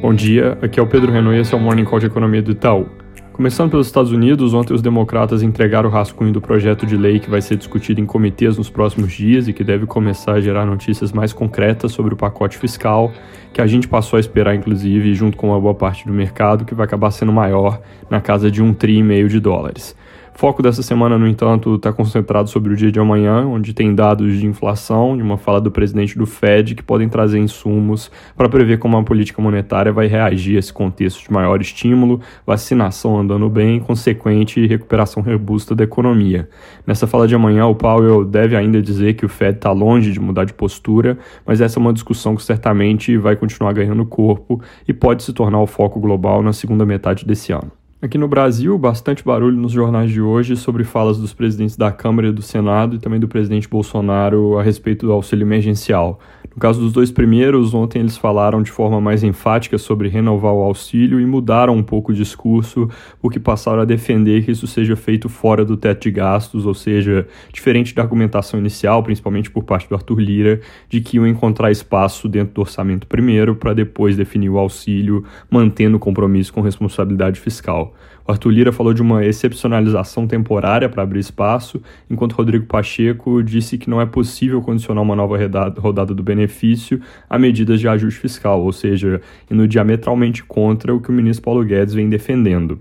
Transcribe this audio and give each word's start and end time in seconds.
Bom 0.00 0.14
dia, 0.14 0.56
aqui 0.62 0.80
é 0.80 0.82
o 0.82 0.86
Pedro 0.86 1.12
Renault 1.12 1.36
e 1.36 1.42
esse 1.42 1.52
é 1.52 1.56
o 1.58 1.60
Morning 1.60 1.84
Call 1.84 1.98
de 1.98 2.06
Economia 2.06 2.40
do 2.40 2.52
Itaú. 2.52 2.86
Começando 3.34 3.70
pelos 3.70 3.86
Estados 3.86 4.10
Unidos, 4.10 4.54
ontem 4.54 4.72
os 4.72 4.80
democratas 4.80 5.42
entregaram 5.42 5.90
o 5.90 5.92
rascunho 5.92 6.32
do 6.32 6.40
projeto 6.40 6.86
de 6.86 6.96
lei 6.96 7.20
que 7.20 7.28
vai 7.28 7.42
ser 7.42 7.56
discutido 7.56 8.00
em 8.00 8.06
comitês 8.06 8.56
nos 8.56 8.70
próximos 8.70 9.12
dias 9.12 9.46
e 9.46 9.52
que 9.52 9.62
deve 9.62 9.84
começar 9.84 10.32
a 10.32 10.40
gerar 10.40 10.64
notícias 10.64 11.12
mais 11.12 11.34
concretas 11.34 11.92
sobre 11.92 12.14
o 12.14 12.16
pacote 12.16 12.56
fiscal, 12.56 13.12
que 13.52 13.60
a 13.60 13.66
gente 13.66 13.86
passou 13.86 14.16
a 14.16 14.20
esperar, 14.20 14.54
inclusive, 14.54 15.12
junto 15.12 15.36
com 15.36 15.48
uma 15.48 15.60
boa 15.60 15.74
parte 15.74 16.06
do 16.06 16.14
mercado, 16.14 16.64
que 16.64 16.74
vai 16.74 16.86
acabar 16.86 17.10
sendo 17.10 17.30
maior, 17.30 17.78
na 18.08 18.22
casa 18.22 18.50
de 18.50 18.62
um 18.62 18.72
tri 18.72 18.96
e 18.96 19.02
meio 19.02 19.28
de 19.28 19.38
dólares 19.38 19.94
foco 20.34 20.62
dessa 20.62 20.82
semana, 20.82 21.18
no 21.18 21.26
entanto, 21.26 21.74
está 21.74 21.92
concentrado 21.92 22.48
sobre 22.48 22.72
o 22.72 22.76
dia 22.76 22.90
de 22.90 22.98
amanhã, 22.98 23.46
onde 23.46 23.74
tem 23.74 23.94
dados 23.94 24.38
de 24.38 24.46
inflação, 24.46 25.16
de 25.16 25.22
uma 25.22 25.36
fala 25.36 25.60
do 25.60 25.70
presidente 25.70 26.16
do 26.16 26.26
Fed, 26.26 26.74
que 26.74 26.82
podem 26.82 27.08
trazer 27.08 27.38
insumos 27.38 28.10
para 28.36 28.48
prever 28.48 28.78
como 28.78 28.96
a 28.96 29.02
política 29.02 29.42
monetária 29.42 29.92
vai 29.92 30.06
reagir 30.06 30.56
a 30.56 30.58
esse 30.58 30.72
contexto 30.72 31.22
de 31.22 31.32
maior 31.32 31.60
estímulo, 31.60 32.20
vacinação 32.46 33.18
andando 33.18 33.48
bem 33.48 33.80
consequente 33.80 34.66
recuperação 34.66 35.22
robusta 35.22 35.74
da 35.74 35.84
economia. 35.84 36.48
Nessa 36.86 37.06
fala 37.06 37.26
de 37.26 37.34
amanhã, 37.34 37.66
o 37.66 37.74
Powell 37.74 38.24
deve 38.24 38.56
ainda 38.56 38.80
dizer 38.80 39.14
que 39.14 39.26
o 39.26 39.28
Fed 39.28 39.56
está 39.56 39.72
longe 39.72 40.12
de 40.12 40.20
mudar 40.20 40.44
de 40.44 40.52
postura, 40.52 41.18
mas 41.46 41.60
essa 41.60 41.78
é 41.78 41.80
uma 41.80 41.92
discussão 41.92 42.34
que 42.34 42.42
certamente 42.42 43.16
vai 43.16 43.36
continuar 43.36 43.72
ganhando 43.72 44.04
corpo 44.06 44.60
e 44.86 44.92
pode 44.92 45.22
se 45.22 45.32
tornar 45.32 45.60
o 45.60 45.66
foco 45.66 46.00
global 46.00 46.42
na 46.42 46.52
segunda 46.52 46.86
metade 46.86 47.24
desse 47.26 47.52
ano. 47.52 47.79
Aqui 48.02 48.16
no 48.16 48.26
Brasil, 48.26 48.78
bastante 48.78 49.22
barulho 49.22 49.58
nos 49.58 49.72
jornais 49.72 50.10
de 50.10 50.22
hoje 50.22 50.56
sobre 50.56 50.84
falas 50.84 51.18
dos 51.18 51.34
presidentes 51.34 51.76
da 51.76 51.92
Câmara 51.92 52.28
e 52.28 52.32
do 52.32 52.40
Senado 52.40 52.96
e 52.96 52.98
também 52.98 53.20
do 53.20 53.28
presidente 53.28 53.68
Bolsonaro 53.68 54.58
a 54.58 54.62
respeito 54.62 55.04
do 55.04 55.12
auxílio 55.12 55.44
emergencial. 55.44 56.18
No 56.50 56.58
caso 56.58 56.80
dos 56.80 56.92
dois 56.92 57.12
primeiros, 57.12 57.74
ontem 57.74 57.98
eles 57.98 58.16
falaram 58.16 58.62
de 58.62 58.70
forma 58.70 59.02
mais 59.02 59.22
enfática 59.22 59.76
sobre 59.76 60.08
renovar 60.08 60.52
o 60.52 60.62
auxílio 60.62 61.20
e 61.20 61.26
mudaram 61.26 61.76
um 61.76 61.82
pouco 61.82 62.10
o 62.10 62.14
discurso, 62.14 62.88
porque 63.20 63.38
passaram 63.38 63.82
a 63.82 63.84
defender 63.84 64.46
que 64.46 64.50
isso 64.50 64.66
seja 64.66 64.96
feito 64.96 65.28
fora 65.28 65.62
do 65.62 65.76
teto 65.76 66.04
de 66.04 66.10
gastos, 66.10 66.64
ou 66.64 66.74
seja, 66.74 67.28
diferente 67.52 67.94
da 67.94 68.00
argumentação 68.00 68.58
inicial, 68.58 69.02
principalmente 69.02 69.50
por 69.50 69.62
parte 69.62 69.86
do 69.88 69.94
Arthur 69.94 70.18
Lira, 70.18 70.60
de 70.88 71.02
que 71.02 71.18
iam 71.18 71.26
encontrar 71.26 71.70
espaço 71.70 72.30
dentro 72.30 72.54
do 72.54 72.62
orçamento 72.62 73.06
primeiro 73.06 73.54
para 73.54 73.74
depois 73.74 74.16
definir 74.16 74.48
o 74.48 74.58
auxílio, 74.58 75.22
mantendo 75.50 75.98
o 75.98 76.00
compromisso 76.00 76.52
com 76.52 76.62
responsabilidade 76.62 77.38
fiscal. 77.38 77.89
O 78.26 78.32
Arthur 78.32 78.50
Lira 78.50 78.72
falou 78.72 78.94
de 78.94 79.02
uma 79.02 79.24
excepcionalização 79.24 80.26
temporária 80.26 80.88
para 80.88 81.02
abrir 81.02 81.20
espaço, 81.20 81.82
enquanto 82.08 82.34
Rodrigo 82.34 82.66
Pacheco 82.66 83.42
disse 83.42 83.78
que 83.78 83.90
não 83.90 84.00
é 84.00 84.06
possível 84.06 84.60
condicionar 84.60 85.02
uma 85.02 85.16
nova 85.16 85.36
rodada 85.78 86.14
do 86.14 86.22
benefício 86.22 87.00
a 87.28 87.38
medidas 87.38 87.80
de 87.80 87.88
ajuste 87.88 88.20
fiscal, 88.20 88.62
ou 88.62 88.72
seja, 88.72 89.20
indo 89.50 89.66
diametralmente 89.66 90.44
contra 90.44 90.94
o 90.94 91.00
que 91.00 91.10
o 91.10 91.12
ministro 91.12 91.44
Paulo 91.44 91.64
Guedes 91.64 91.94
vem 91.94 92.08
defendendo. 92.08 92.80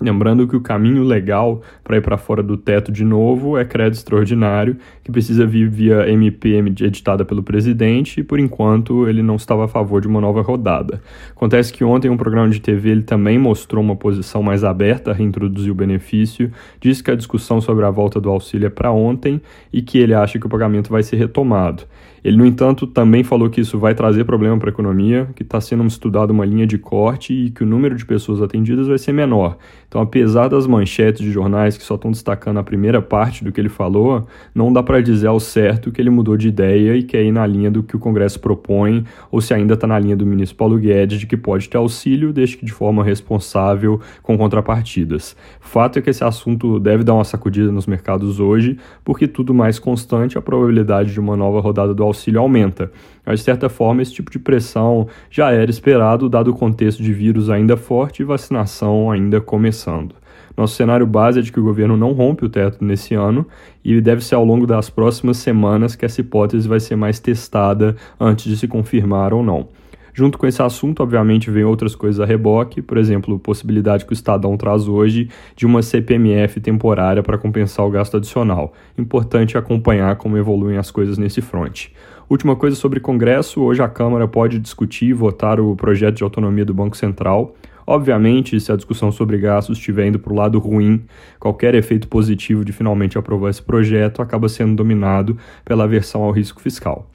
Lembrando 0.00 0.48
que 0.48 0.56
o 0.56 0.60
caminho 0.60 1.04
legal 1.04 1.60
para 1.84 1.96
ir 1.96 2.00
para 2.00 2.16
fora 2.16 2.42
do 2.42 2.56
teto 2.56 2.90
de 2.90 3.04
novo 3.04 3.58
é 3.58 3.64
crédito 3.64 3.98
extraordinário, 3.98 4.76
que 5.04 5.12
precisa 5.12 5.46
vir 5.46 5.68
via 5.68 6.08
MPM 6.08 6.70
editada 6.70 7.24
pelo 7.24 7.42
presidente, 7.42 8.20
e 8.20 8.22
por 8.22 8.38
enquanto 8.38 9.06
ele 9.06 9.22
não 9.22 9.36
estava 9.36 9.66
a 9.66 9.68
favor 9.68 10.00
de 10.00 10.08
uma 10.08 10.20
nova 10.20 10.40
rodada. 10.40 11.02
Acontece 11.30 11.72
que 11.72 11.84
ontem 11.84 12.08
um 12.08 12.16
programa 12.16 12.48
de 12.48 12.60
TV 12.60 12.90
ele 12.90 13.02
também 13.02 13.38
mostrou 13.38 13.82
uma 13.82 13.96
posição 13.96 14.42
mais 14.42 14.64
aberta 14.64 15.10
a 15.10 15.14
reintroduzir 15.14 15.70
o 15.70 15.74
benefício, 15.74 16.50
disse 16.80 17.02
que 17.02 17.10
a 17.10 17.16
discussão 17.16 17.60
sobre 17.60 17.84
a 17.84 17.90
volta 17.90 18.20
do 18.20 18.30
auxílio 18.30 18.66
é 18.66 18.70
para 18.70 18.90
ontem 18.90 19.40
e 19.72 19.82
que 19.82 19.98
ele 19.98 20.14
acha 20.14 20.38
que 20.38 20.46
o 20.46 20.50
pagamento 20.50 20.90
vai 20.90 21.02
ser 21.02 21.16
retomado. 21.16 21.84
Ele, 22.22 22.36
no 22.36 22.44
entanto, 22.44 22.86
também 22.86 23.24
falou 23.24 23.48
que 23.48 23.60
isso 23.60 23.78
vai 23.78 23.94
trazer 23.94 24.24
problema 24.24 24.58
para 24.58 24.68
a 24.68 24.72
economia, 24.72 25.28
que 25.34 25.42
está 25.42 25.60
sendo 25.60 25.84
estudada 25.86 26.32
uma 26.32 26.44
linha 26.44 26.66
de 26.66 26.78
corte 26.78 27.32
e 27.32 27.50
que 27.50 27.62
o 27.62 27.66
número 27.66 27.96
de 27.96 28.04
pessoas 28.04 28.42
atendidas 28.42 28.86
vai 28.86 28.98
ser 28.98 29.12
menor. 29.12 29.56
Então, 29.88 30.00
apesar 30.00 30.48
das 30.48 30.66
manchetes 30.66 31.20
de 31.20 31.32
jornais 31.32 31.76
que 31.76 31.82
só 31.82 31.96
estão 31.96 32.10
destacando 32.10 32.58
a 32.58 32.62
primeira 32.62 33.02
parte 33.02 33.42
do 33.42 33.50
que 33.50 33.60
ele 33.60 33.68
falou, 33.68 34.26
não 34.54 34.72
dá 34.72 34.82
para 34.82 35.00
dizer 35.00 35.26
ao 35.26 35.40
certo 35.40 35.90
que 35.90 36.00
ele 36.00 36.10
mudou 36.10 36.36
de 36.36 36.46
ideia 36.46 36.94
e 36.94 37.02
quer 37.02 37.24
ir 37.24 37.32
na 37.32 37.44
linha 37.46 37.70
do 37.70 37.82
que 37.82 37.96
o 37.96 37.98
Congresso 37.98 38.38
propõe, 38.38 39.04
ou 39.32 39.40
se 39.40 39.52
ainda 39.52 39.74
está 39.74 39.86
na 39.86 39.98
linha 39.98 40.16
do 40.16 40.24
ministro 40.24 40.56
Paulo 40.56 40.78
Guedes 40.78 41.18
de 41.18 41.26
que 41.26 41.36
pode 41.36 41.68
ter 41.68 41.76
auxílio, 41.76 42.32
desde 42.32 42.56
que 42.56 42.64
de 42.64 42.72
forma 42.72 43.02
responsável, 43.02 44.00
com 44.22 44.38
contrapartidas. 44.38 45.36
Fato 45.60 45.98
é 45.98 46.02
que 46.02 46.10
esse 46.10 46.22
assunto 46.22 46.78
deve 46.78 47.02
dar 47.02 47.14
uma 47.14 47.24
sacudida 47.24 47.72
nos 47.72 47.86
mercados 47.86 48.38
hoje, 48.38 48.78
porque 49.04 49.26
tudo 49.26 49.52
mais 49.52 49.78
constante, 49.78 50.38
a 50.38 50.42
probabilidade 50.42 51.12
de 51.12 51.18
uma 51.18 51.36
nova 51.36 51.60
rodada 51.60 51.92
do 51.92 52.04
auxílio 52.10 52.40
aumenta. 52.40 52.90
Mas, 53.24 53.40
de 53.40 53.44
certa 53.44 53.68
forma, 53.68 54.02
esse 54.02 54.12
tipo 54.12 54.30
de 54.30 54.38
pressão 54.38 55.08
já 55.30 55.52
era 55.52 55.70
esperado, 55.70 56.28
dado 56.28 56.50
o 56.50 56.54
contexto 56.54 57.02
de 57.02 57.12
vírus 57.12 57.48
ainda 57.48 57.76
forte 57.76 58.20
e 58.20 58.24
vacinação 58.24 59.10
ainda 59.10 59.40
começando. 59.40 60.14
Nosso 60.56 60.74
cenário 60.74 61.06
base 61.06 61.38
é 61.38 61.42
de 61.42 61.50
que 61.50 61.60
o 61.60 61.62
governo 61.62 61.96
não 61.96 62.12
rompe 62.12 62.44
o 62.44 62.48
teto 62.48 62.84
nesse 62.84 63.14
ano 63.14 63.46
e 63.84 64.00
deve 64.00 64.22
ser 64.22 64.34
ao 64.34 64.44
longo 64.44 64.66
das 64.66 64.90
próximas 64.90 65.38
semanas 65.38 65.96
que 65.96 66.04
essa 66.04 66.20
hipótese 66.20 66.68
vai 66.68 66.80
ser 66.80 66.96
mais 66.96 67.18
testada 67.18 67.96
antes 68.18 68.44
de 68.44 68.56
se 68.56 68.68
confirmar 68.68 69.32
ou 69.32 69.42
não. 69.42 69.68
Junto 70.12 70.38
com 70.38 70.46
esse 70.46 70.60
assunto, 70.62 71.02
obviamente, 71.02 71.50
vem 71.50 71.64
outras 71.64 71.94
coisas 71.94 72.20
a 72.20 72.24
reboque, 72.24 72.82
por 72.82 72.98
exemplo, 72.98 73.38
possibilidade 73.38 74.04
que 74.04 74.12
o 74.12 74.14
Estadão 74.14 74.56
traz 74.56 74.88
hoje 74.88 75.28
de 75.54 75.66
uma 75.66 75.82
CPMF 75.82 76.60
temporária 76.60 77.22
para 77.22 77.38
compensar 77.38 77.86
o 77.86 77.90
gasto 77.90 78.16
adicional. 78.16 78.72
Importante 78.98 79.56
acompanhar 79.56 80.16
como 80.16 80.36
evoluem 80.36 80.78
as 80.78 80.90
coisas 80.90 81.18
nesse 81.18 81.40
fronte. 81.40 81.92
Última 82.28 82.54
coisa 82.54 82.76
sobre 82.76 83.00
Congresso: 83.00 83.60
hoje 83.60 83.82
a 83.82 83.88
Câmara 83.88 84.28
pode 84.28 84.58
discutir 84.58 85.06
e 85.06 85.12
votar 85.12 85.58
o 85.60 85.74
projeto 85.74 86.16
de 86.16 86.22
autonomia 86.22 86.64
do 86.64 86.74
Banco 86.74 86.96
Central. 86.96 87.54
Obviamente, 87.86 88.60
se 88.60 88.70
a 88.70 88.76
discussão 88.76 89.10
sobre 89.10 89.36
gastos 89.38 89.76
estiver 89.76 90.06
indo 90.06 90.18
para 90.18 90.32
o 90.32 90.36
lado 90.36 90.58
ruim, 90.60 91.02
qualquer 91.40 91.74
efeito 91.74 92.06
positivo 92.06 92.64
de 92.64 92.72
finalmente 92.72 93.18
aprovar 93.18 93.50
esse 93.50 93.60
projeto 93.60 94.22
acaba 94.22 94.48
sendo 94.48 94.76
dominado 94.76 95.36
pela 95.64 95.84
aversão 95.84 96.22
ao 96.22 96.30
risco 96.30 96.60
fiscal. 96.60 97.10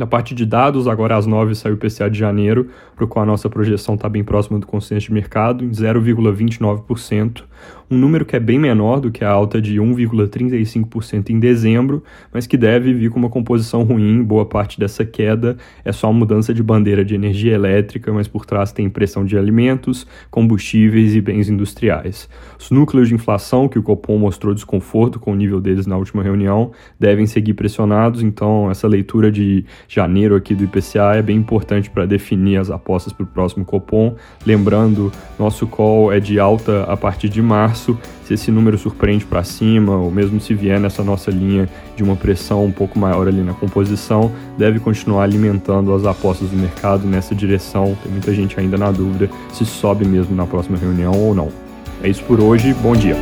Na 0.00 0.06
parte 0.06 0.34
de 0.34 0.46
dados, 0.46 0.88
agora 0.88 1.14
às 1.14 1.26
9 1.26 1.54
saiu 1.54 1.74
o 1.74 1.76
PCA 1.76 2.08
de 2.08 2.18
janeiro, 2.18 2.70
para 2.96 3.04
o 3.04 3.06
qual 3.06 3.22
a 3.22 3.26
nossa 3.26 3.50
projeção 3.50 3.96
está 3.96 4.08
bem 4.08 4.24
próxima 4.24 4.58
do 4.58 4.66
consenso 4.66 5.08
de 5.08 5.12
mercado, 5.12 5.62
em 5.62 5.68
0,29%, 5.68 7.42
um 7.90 7.98
número 7.98 8.24
que 8.24 8.36
é 8.36 8.40
bem 8.40 8.58
menor 8.58 9.00
do 9.00 9.10
que 9.10 9.24
a 9.24 9.30
alta 9.30 9.60
de 9.60 9.76
1,35% 9.78 11.30
em 11.30 11.40
dezembro, 11.40 12.04
mas 12.32 12.46
que 12.46 12.56
deve 12.56 12.94
vir 12.94 13.10
com 13.10 13.18
uma 13.18 13.28
composição 13.28 13.82
ruim. 13.82 14.22
Boa 14.22 14.46
parte 14.46 14.78
dessa 14.78 15.04
queda 15.04 15.56
é 15.84 15.90
só 15.90 16.12
mudança 16.12 16.54
de 16.54 16.62
bandeira 16.62 17.04
de 17.04 17.16
energia 17.16 17.52
elétrica, 17.52 18.12
mas 18.12 18.28
por 18.28 18.46
trás 18.46 18.70
tem 18.70 18.88
pressão 18.88 19.24
de 19.24 19.36
alimentos, 19.36 20.06
combustíveis 20.30 21.16
e 21.16 21.20
bens 21.20 21.48
industriais. 21.48 22.28
Os 22.58 22.70
núcleos 22.70 23.08
de 23.08 23.14
inflação, 23.14 23.68
que 23.68 23.78
o 23.78 23.82
Copom 23.82 24.18
mostrou 24.18 24.54
desconforto 24.54 25.18
com 25.18 25.32
o 25.32 25.36
nível 25.36 25.60
deles 25.60 25.86
na 25.86 25.96
última 25.96 26.22
reunião, 26.22 26.70
devem 26.98 27.26
seguir 27.26 27.54
pressionados, 27.54 28.22
então 28.22 28.70
essa 28.70 28.86
leitura 28.86 29.32
de 29.32 29.64
janeiro 29.88 30.36
aqui 30.36 30.54
do 30.54 30.62
IPCA 30.62 31.16
é 31.16 31.22
bem 31.22 31.36
importante 31.36 31.90
para 31.90 32.06
definir 32.06 32.58
as 32.58 32.70
apostas 32.70 33.12
para 33.12 33.24
o 33.24 33.26
próximo 33.26 33.64
Copom. 33.64 34.14
Lembrando, 34.46 35.10
nosso 35.36 35.66
call 35.66 36.12
é 36.12 36.20
de 36.20 36.38
alta 36.38 36.84
a 36.84 36.96
partir 36.96 37.28
de 37.28 37.42
março, 37.80 37.98
se 38.24 38.34
esse 38.34 38.50
número 38.50 38.76
surpreende 38.76 39.24
para 39.24 39.42
cima, 39.42 39.96
ou 39.96 40.10
mesmo 40.10 40.40
se 40.40 40.54
vier 40.54 40.78
nessa 40.78 41.02
nossa 41.02 41.30
linha 41.30 41.68
de 41.96 42.02
uma 42.02 42.14
pressão 42.14 42.64
um 42.64 42.70
pouco 42.70 42.98
maior 42.98 43.26
ali 43.26 43.42
na 43.42 43.54
composição, 43.54 44.30
deve 44.58 44.78
continuar 44.78 45.24
alimentando 45.24 45.92
as 45.94 46.04
apostas 46.04 46.50
do 46.50 46.56
mercado 46.56 47.06
nessa 47.06 47.34
direção. 47.34 47.96
Tem 48.02 48.12
muita 48.12 48.34
gente 48.34 48.58
ainda 48.60 48.76
na 48.76 48.90
dúvida 48.90 49.30
se 49.52 49.64
sobe 49.64 50.04
mesmo 50.04 50.36
na 50.36 50.46
próxima 50.46 50.76
reunião 50.76 51.12
ou 51.12 51.34
não. 51.34 51.48
É 52.02 52.08
isso 52.08 52.22
por 52.24 52.40
hoje, 52.40 52.74
bom 52.74 52.94
dia. 52.94 53.16